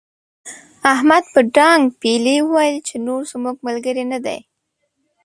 [0.93, 4.39] احمد په ډانګ پېيلې وويل چې نور زموږ ملګری نه دی.